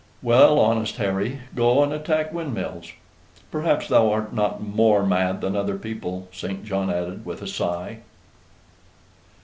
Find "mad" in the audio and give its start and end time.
5.05-5.41